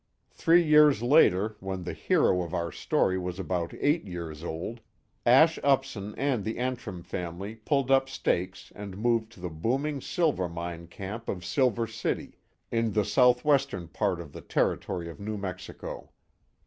[0.31, 4.81] Three years later, when the hero of our story was about eight years old,
[5.27, 10.49] Ash Upson and the Antrim family pulled up stakes and moved to the booming silver
[10.49, 12.39] mining camp of Silver City,
[12.71, 16.09] in the southwestern part of the Territory of New Mexico.